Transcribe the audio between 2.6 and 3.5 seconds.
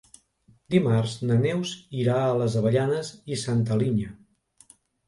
Avellanes i